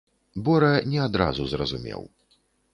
Бора 0.47 0.71
не 0.95 1.03
адразу 1.05 1.47
зразумеў. 1.53 2.01